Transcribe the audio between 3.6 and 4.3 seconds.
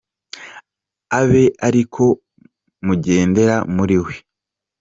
muri we